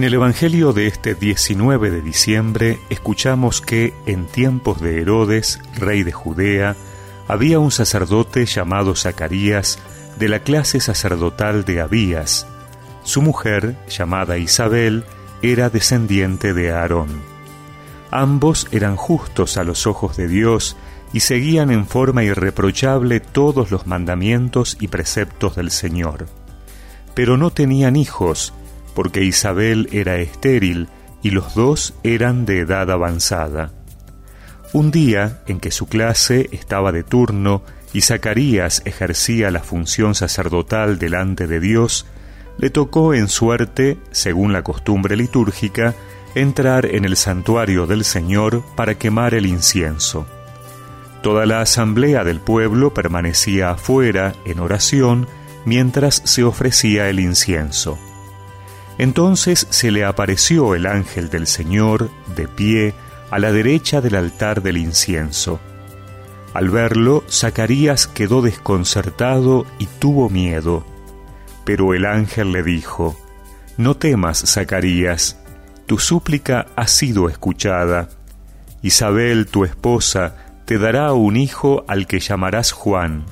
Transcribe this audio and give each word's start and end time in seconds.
En 0.00 0.04
el 0.04 0.14
Evangelio 0.14 0.72
de 0.72 0.86
este 0.86 1.14
19 1.14 1.90
de 1.90 2.00
diciembre 2.00 2.78
escuchamos 2.88 3.60
que 3.60 3.92
en 4.06 4.24
tiempos 4.24 4.80
de 4.80 4.98
Herodes, 4.98 5.60
rey 5.78 6.04
de 6.04 6.10
Judea, 6.10 6.74
había 7.28 7.58
un 7.58 7.70
sacerdote 7.70 8.46
llamado 8.46 8.96
Zacarías 8.96 9.78
de 10.18 10.30
la 10.30 10.38
clase 10.38 10.80
sacerdotal 10.80 11.66
de 11.66 11.82
Abías. 11.82 12.46
Su 13.02 13.20
mujer, 13.20 13.76
llamada 13.90 14.38
Isabel, 14.38 15.04
era 15.42 15.68
descendiente 15.68 16.54
de 16.54 16.72
Aarón. 16.72 17.20
Ambos 18.10 18.68
eran 18.72 18.96
justos 18.96 19.58
a 19.58 19.64
los 19.64 19.86
ojos 19.86 20.16
de 20.16 20.28
Dios 20.28 20.78
y 21.12 21.20
seguían 21.20 21.70
en 21.70 21.86
forma 21.86 22.24
irreprochable 22.24 23.20
todos 23.20 23.70
los 23.70 23.86
mandamientos 23.86 24.78
y 24.80 24.88
preceptos 24.88 25.56
del 25.56 25.70
Señor. 25.70 26.24
Pero 27.12 27.36
no 27.36 27.50
tenían 27.50 27.96
hijos, 27.96 28.54
porque 29.00 29.24
Isabel 29.24 29.88
era 29.92 30.16
estéril 30.16 30.86
y 31.22 31.30
los 31.30 31.54
dos 31.54 31.94
eran 32.02 32.44
de 32.44 32.58
edad 32.58 32.90
avanzada. 32.90 33.70
Un 34.74 34.90
día 34.90 35.40
en 35.46 35.58
que 35.58 35.70
su 35.70 35.88
clase 35.88 36.50
estaba 36.52 36.92
de 36.92 37.02
turno 37.02 37.62
y 37.94 38.02
Zacarías 38.02 38.82
ejercía 38.84 39.50
la 39.50 39.60
función 39.60 40.14
sacerdotal 40.14 40.98
delante 40.98 41.46
de 41.46 41.60
Dios, 41.60 42.04
le 42.58 42.68
tocó 42.68 43.14
en 43.14 43.28
suerte, 43.28 43.96
según 44.10 44.52
la 44.52 44.62
costumbre 44.62 45.16
litúrgica, 45.16 45.94
entrar 46.34 46.84
en 46.84 47.06
el 47.06 47.16
santuario 47.16 47.86
del 47.86 48.04
Señor 48.04 48.62
para 48.76 48.96
quemar 48.96 49.32
el 49.32 49.46
incienso. 49.46 50.26
Toda 51.22 51.46
la 51.46 51.62
asamblea 51.62 52.22
del 52.22 52.40
pueblo 52.40 52.92
permanecía 52.92 53.70
afuera 53.70 54.34
en 54.44 54.60
oración 54.60 55.26
mientras 55.64 56.20
se 56.26 56.44
ofrecía 56.44 57.08
el 57.08 57.18
incienso. 57.18 57.98
Entonces 59.00 59.66
se 59.70 59.90
le 59.90 60.04
apareció 60.04 60.74
el 60.74 60.84
ángel 60.84 61.30
del 61.30 61.46
Señor 61.46 62.10
de 62.36 62.46
pie 62.46 62.92
a 63.30 63.38
la 63.38 63.50
derecha 63.50 64.02
del 64.02 64.14
altar 64.14 64.60
del 64.60 64.76
incienso. 64.76 65.58
Al 66.52 66.68
verlo, 66.68 67.24
Zacarías 67.26 68.06
quedó 68.06 68.42
desconcertado 68.42 69.64
y 69.78 69.86
tuvo 69.86 70.28
miedo. 70.28 70.84
Pero 71.64 71.94
el 71.94 72.04
ángel 72.04 72.52
le 72.52 72.62
dijo, 72.62 73.18
No 73.78 73.96
temas, 73.96 74.44
Zacarías, 74.46 75.38
tu 75.86 75.98
súplica 75.98 76.66
ha 76.76 76.86
sido 76.86 77.30
escuchada. 77.30 78.10
Isabel, 78.82 79.46
tu 79.46 79.64
esposa, 79.64 80.36
te 80.66 80.76
dará 80.76 81.14
un 81.14 81.38
hijo 81.38 81.86
al 81.88 82.06
que 82.06 82.20
llamarás 82.20 82.72
Juan. 82.72 83.24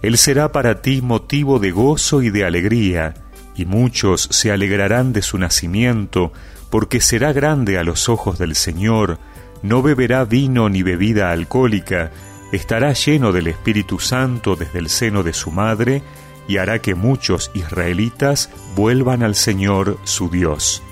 Él 0.00 0.16
será 0.16 0.50
para 0.50 0.80
ti 0.80 1.02
motivo 1.02 1.58
de 1.58 1.72
gozo 1.72 2.22
y 2.22 2.30
de 2.30 2.46
alegría, 2.46 3.27
y 3.58 3.66
muchos 3.66 4.28
se 4.30 4.52
alegrarán 4.52 5.12
de 5.12 5.22
su 5.22 5.36
nacimiento, 5.36 6.32
porque 6.70 7.00
será 7.00 7.32
grande 7.32 7.78
a 7.78 7.84
los 7.84 8.08
ojos 8.08 8.38
del 8.38 8.54
Señor, 8.54 9.18
no 9.62 9.82
beberá 9.82 10.24
vino 10.24 10.68
ni 10.68 10.82
bebida 10.82 11.32
alcohólica, 11.32 12.12
estará 12.52 12.92
lleno 12.92 13.32
del 13.32 13.48
Espíritu 13.48 13.98
Santo 13.98 14.54
desde 14.54 14.78
el 14.78 14.88
seno 14.88 15.22
de 15.22 15.32
su 15.32 15.50
madre, 15.50 16.02
y 16.46 16.58
hará 16.58 16.78
que 16.78 16.94
muchos 16.94 17.50
israelitas 17.52 18.50
vuelvan 18.74 19.22
al 19.22 19.34
Señor 19.34 19.98
su 20.04 20.30
Dios. 20.30 20.82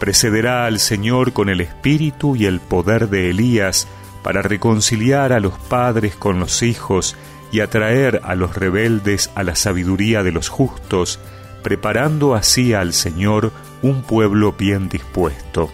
Precederá 0.00 0.66
al 0.66 0.80
Señor 0.80 1.32
con 1.32 1.48
el 1.48 1.60
espíritu 1.60 2.36
y 2.36 2.44
el 2.44 2.60
poder 2.60 3.08
de 3.08 3.30
Elías 3.30 3.86
para 4.22 4.42
reconciliar 4.42 5.32
a 5.32 5.40
los 5.40 5.54
padres 5.54 6.16
con 6.16 6.40
los 6.40 6.62
hijos 6.62 7.16
y 7.52 7.60
atraer 7.60 8.20
a 8.24 8.34
los 8.34 8.54
rebeldes 8.54 9.30
a 9.34 9.44
la 9.44 9.54
sabiduría 9.54 10.22
de 10.22 10.32
los 10.32 10.48
justos, 10.48 11.20
preparando 11.66 12.36
así 12.36 12.74
al 12.74 12.92
Señor 12.92 13.50
un 13.82 14.02
pueblo 14.02 14.52
bien 14.52 14.88
dispuesto. 14.88 15.68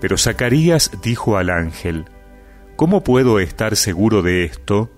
Pero 0.00 0.16
Zacarías 0.16 0.92
dijo 1.02 1.36
al 1.36 1.50
ángel, 1.50 2.04
¿Cómo 2.76 3.02
puedo 3.02 3.40
estar 3.40 3.74
seguro 3.74 4.22
de 4.22 4.44
esto? 4.44 4.88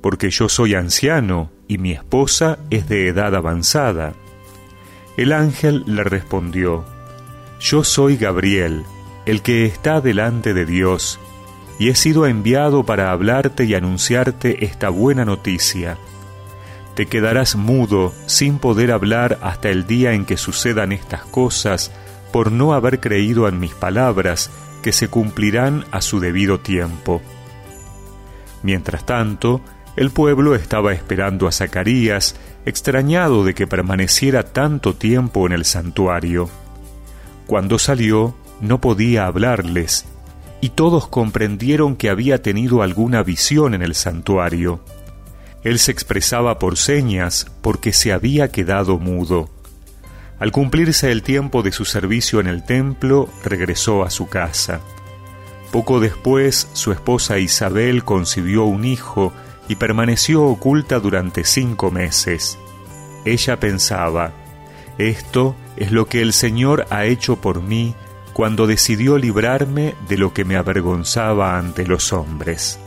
Porque 0.00 0.30
yo 0.30 0.48
soy 0.48 0.74
anciano 0.74 1.52
y 1.68 1.78
mi 1.78 1.92
esposa 1.92 2.58
es 2.70 2.88
de 2.88 3.06
edad 3.06 3.32
avanzada. 3.36 4.14
El 5.16 5.32
ángel 5.32 5.84
le 5.86 6.02
respondió, 6.02 6.84
Yo 7.60 7.84
soy 7.84 8.16
Gabriel, 8.16 8.82
el 9.24 9.42
que 9.42 9.66
está 9.66 10.00
delante 10.00 10.52
de 10.52 10.66
Dios, 10.66 11.20
y 11.78 11.90
he 11.90 11.94
sido 11.94 12.26
enviado 12.26 12.82
para 12.82 13.12
hablarte 13.12 13.66
y 13.66 13.76
anunciarte 13.76 14.64
esta 14.64 14.88
buena 14.88 15.24
noticia 15.24 15.96
te 16.98 17.06
quedarás 17.06 17.54
mudo 17.54 18.12
sin 18.26 18.58
poder 18.58 18.90
hablar 18.90 19.38
hasta 19.40 19.68
el 19.68 19.86
día 19.86 20.14
en 20.14 20.24
que 20.24 20.36
sucedan 20.36 20.90
estas 20.90 21.22
cosas 21.22 21.92
por 22.32 22.50
no 22.50 22.74
haber 22.74 22.98
creído 22.98 23.46
en 23.46 23.60
mis 23.60 23.72
palabras 23.72 24.50
que 24.82 24.90
se 24.90 25.06
cumplirán 25.06 25.84
a 25.92 26.00
su 26.00 26.18
debido 26.18 26.58
tiempo. 26.58 27.22
Mientras 28.64 29.06
tanto, 29.06 29.60
el 29.94 30.10
pueblo 30.10 30.56
estaba 30.56 30.92
esperando 30.92 31.46
a 31.46 31.52
Zacarías, 31.52 32.34
extrañado 32.66 33.44
de 33.44 33.54
que 33.54 33.68
permaneciera 33.68 34.42
tanto 34.42 34.94
tiempo 34.94 35.46
en 35.46 35.52
el 35.52 35.64
santuario. 35.64 36.50
Cuando 37.46 37.78
salió, 37.78 38.34
no 38.60 38.80
podía 38.80 39.26
hablarles, 39.26 40.04
y 40.60 40.70
todos 40.70 41.06
comprendieron 41.06 41.94
que 41.94 42.10
había 42.10 42.42
tenido 42.42 42.82
alguna 42.82 43.22
visión 43.22 43.74
en 43.74 43.82
el 43.82 43.94
santuario. 43.94 44.80
Él 45.68 45.78
se 45.78 45.92
expresaba 45.92 46.58
por 46.58 46.78
señas 46.78 47.46
porque 47.60 47.92
se 47.92 48.14
había 48.14 48.50
quedado 48.50 48.98
mudo. 48.98 49.50
Al 50.38 50.50
cumplirse 50.50 51.12
el 51.12 51.22
tiempo 51.22 51.62
de 51.62 51.72
su 51.72 51.84
servicio 51.84 52.40
en 52.40 52.46
el 52.46 52.64
templo, 52.64 53.28
regresó 53.44 54.02
a 54.02 54.08
su 54.08 54.28
casa. 54.28 54.80
Poco 55.70 56.00
después, 56.00 56.70
su 56.72 56.90
esposa 56.90 57.38
Isabel 57.38 58.02
concibió 58.02 58.64
un 58.64 58.86
hijo 58.86 59.34
y 59.68 59.76
permaneció 59.76 60.44
oculta 60.44 61.00
durante 61.00 61.44
cinco 61.44 61.90
meses. 61.90 62.58
Ella 63.26 63.60
pensaba, 63.60 64.32
esto 64.96 65.54
es 65.76 65.92
lo 65.92 66.06
que 66.06 66.22
el 66.22 66.32
Señor 66.32 66.86
ha 66.88 67.04
hecho 67.04 67.42
por 67.42 67.60
mí 67.60 67.94
cuando 68.32 68.66
decidió 68.66 69.18
librarme 69.18 69.96
de 70.08 70.16
lo 70.16 70.32
que 70.32 70.46
me 70.46 70.56
avergonzaba 70.56 71.58
ante 71.58 71.86
los 71.86 72.14
hombres. 72.14 72.80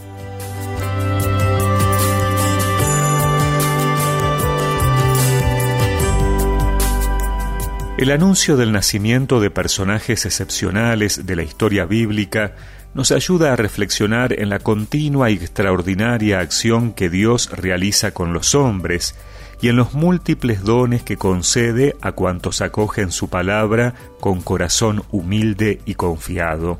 El 8.01 8.09
anuncio 8.09 8.57
del 8.57 8.71
nacimiento 8.71 9.39
de 9.39 9.51
personajes 9.51 10.25
excepcionales 10.25 11.27
de 11.27 11.35
la 11.35 11.43
historia 11.43 11.85
bíblica 11.85 12.55
nos 12.95 13.11
ayuda 13.11 13.53
a 13.53 13.55
reflexionar 13.55 14.33
en 14.41 14.49
la 14.49 14.57
continua 14.57 15.29
y 15.29 15.35
extraordinaria 15.35 16.39
acción 16.39 16.93
que 16.93 17.11
Dios 17.11 17.51
realiza 17.51 18.09
con 18.09 18.33
los 18.33 18.55
hombres 18.55 19.13
y 19.61 19.67
en 19.67 19.75
los 19.75 19.93
múltiples 19.93 20.63
dones 20.63 21.03
que 21.03 21.17
concede 21.17 21.95
a 22.01 22.13
cuantos 22.13 22.61
acogen 22.61 23.11
su 23.11 23.29
palabra 23.29 23.93
con 24.19 24.41
corazón 24.41 25.03
humilde 25.11 25.79
y 25.85 25.93
confiado. 25.93 26.79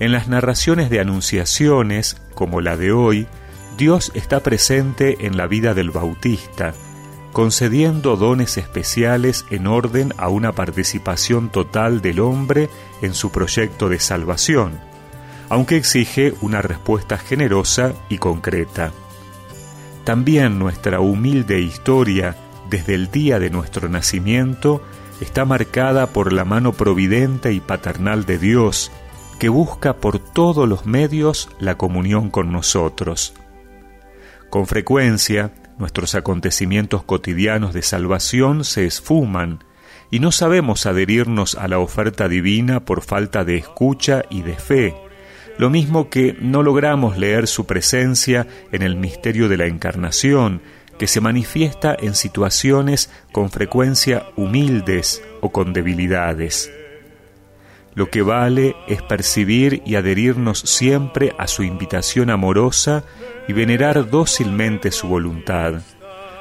En 0.00 0.10
las 0.10 0.26
narraciones 0.26 0.90
de 0.90 0.98
anunciaciones, 0.98 2.20
como 2.34 2.60
la 2.60 2.76
de 2.76 2.90
hoy, 2.90 3.28
Dios 3.78 4.10
está 4.16 4.40
presente 4.40 5.18
en 5.20 5.36
la 5.36 5.46
vida 5.46 5.72
del 5.72 5.92
Bautista, 5.92 6.74
concediendo 7.34 8.16
dones 8.16 8.56
especiales 8.58 9.44
en 9.50 9.66
orden 9.66 10.14
a 10.18 10.28
una 10.28 10.52
participación 10.52 11.50
total 11.50 12.00
del 12.00 12.20
hombre 12.20 12.70
en 13.02 13.12
su 13.12 13.32
proyecto 13.32 13.88
de 13.88 13.98
salvación, 13.98 14.78
aunque 15.48 15.76
exige 15.76 16.32
una 16.40 16.62
respuesta 16.62 17.18
generosa 17.18 17.92
y 18.08 18.18
concreta. 18.18 18.92
También 20.04 20.60
nuestra 20.60 21.00
humilde 21.00 21.60
historia, 21.60 22.36
desde 22.70 22.94
el 22.94 23.10
día 23.10 23.40
de 23.40 23.50
nuestro 23.50 23.88
nacimiento, 23.88 24.80
está 25.20 25.44
marcada 25.44 26.06
por 26.06 26.32
la 26.32 26.44
mano 26.44 26.72
providente 26.72 27.52
y 27.52 27.58
paternal 27.58 28.26
de 28.26 28.38
Dios, 28.38 28.92
que 29.40 29.48
busca 29.48 29.96
por 29.96 30.20
todos 30.20 30.68
los 30.68 30.86
medios 30.86 31.48
la 31.58 31.76
comunión 31.76 32.30
con 32.30 32.52
nosotros. 32.52 33.34
Con 34.50 34.68
frecuencia, 34.68 35.50
nuestros 35.78 36.14
acontecimientos 36.14 37.02
cotidianos 37.02 37.74
de 37.74 37.82
salvación 37.82 38.64
se 38.64 38.86
esfuman 38.86 39.64
y 40.10 40.20
no 40.20 40.32
sabemos 40.32 40.86
adherirnos 40.86 41.54
a 41.56 41.68
la 41.68 41.78
oferta 41.78 42.28
divina 42.28 42.84
por 42.84 43.02
falta 43.02 43.44
de 43.44 43.56
escucha 43.56 44.22
y 44.30 44.42
de 44.42 44.54
fe, 44.54 44.94
lo 45.58 45.70
mismo 45.70 46.10
que 46.10 46.36
no 46.40 46.62
logramos 46.62 47.16
leer 47.16 47.46
su 47.46 47.66
presencia 47.66 48.46
en 48.72 48.82
el 48.82 48.96
misterio 48.96 49.48
de 49.48 49.56
la 49.56 49.66
encarnación, 49.66 50.62
que 50.98 51.06
se 51.06 51.20
manifiesta 51.20 51.96
en 51.98 52.14
situaciones 52.14 53.10
con 53.32 53.50
frecuencia 53.50 54.26
humildes 54.36 55.22
o 55.40 55.50
con 55.50 55.72
debilidades. 55.72 56.70
Lo 57.94 58.10
que 58.10 58.22
vale 58.22 58.74
es 58.88 59.02
percibir 59.02 59.82
y 59.86 59.94
adherirnos 59.94 60.58
siempre 60.58 61.34
a 61.38 61.46
su 61.46 61.62
invitación 61.62 62.30
amorosa 62.30 63.04
y 63.46 63.52
venerar 63.52 64.10
dócilmente 64.10 64.90
su 64.90 65.06
voluntad, 65.06 65.82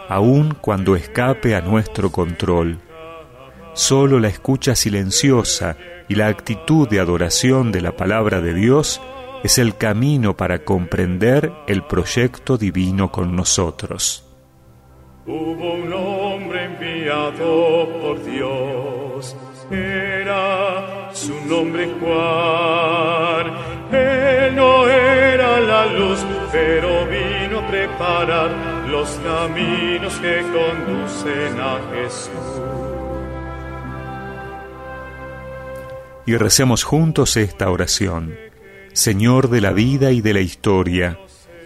aun 0.10 0.56
cuando 0.60 0.96
escape 0.96 1.56
a 1.56 1.62
nuestro 1.62 2.12
control. 2.12 2.80
Solo 3.74 4.20
la 4.20 4.30
escucha 4.30 4.76
silenciosa 4.76 5.78
y 6.08 6.16
la 6.16 6.28
actitud 6.28 6.88
de 6.88 7.00
adoración 7.00 7.72
de 7.72 7.82
la 7.82 7.96
palabra 7.96 8.42
de 8.42 8.54
Dios 8.54 9.00
es 9.44 9.58
el 9.58 9.76
camino 9.76 10.38
para 10.38 10.64
comprender 10.64 11.52
el 11.68 11.84
proyecto 11.84 12.58
divino 12.58 13.12
con 13.12 13.36
nosotros. 13.36 14.26
Hubo 15.26 15.74
un 15.74 15.94
hombre 15.94 16.66
enviado 16.66 17.90
por 18.02 18.24
Dios, 18.24 19.36
era 19.72 21.10
su 21.14 21.34
nombre 21.46 21.90
Juan. 22.00 23.54
Él 23.92 24.56
no 24.56 24.88
era 24.88 25.60
la 25.60 25.86
luz, 25.86 26.20
pero 26.52 27.06
vino 27.06 27.60
a 27.60 27.68
preparar 27.68 28.52
los 28.90 29.10
caminos 29.24 30.14
que 30.16 30.42
conducen 30.42 31.60
a 31.60 31.80
Jesús. 31.94 32.62
Y 36.26 36.38
recemos 36.38 36.84
juntos 36.84 37.38
esta 37.38 37.70
oración. 37.70 38.36
Señor 38.94 39.50
de 39.50 39.62
la 39.62 39.72
vida 39.72 40.12
y 40.12 40.22
de 40.22 40.34
la 40.34 40.40
historia, 40.40 41.20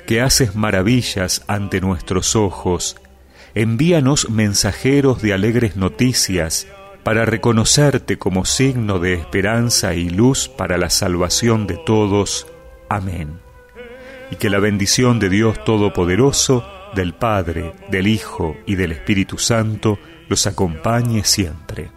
que 0.07 0.21
haces 0.21 0.55
maravillas 0.55 1.43
ante 1.47 1.81
nuestros 1.81 2.35
ojos, 2.35 2.95
envíanos 3.53 4.29
mensajeros 4.29 5.21
de 5.21 5.33
alegres 5.33 5.75
noticias 5.75 6.67
para 7.07 7.23
reconocerte 7.23 8.17
como 8.17 8.43
signo 8.43 8.99
de 8.99 9.13
esperanza 9.13 9.93
y 9.93 10.09
luz 10.09 10.49
para 10.49 10.77
la 10.77 10.89
salvación 10.89 11.65
de 11.65 11.77
todos. 11.77 12.47
Amén. 12.89 13.39
Y 14.29 14.35
que 14.35 14.49
la 14.49 14.59
bendición 14.59 15.17
de 15.17 15.29
Dios 15.29 15.63
Todopoderoso, 15.63 16.69
del 16.95 17.13
Padre, 17.13 17.71
del 17.89 18.07
Hijo 18.07 18.57
y 18.65 18.75
del 18.75 18.91
Espíritu 18.91 19.37
Santo 19.37 19.97
los 20.27 20.47
acompañe 20.47 21.23
siempre. 21.23 21.91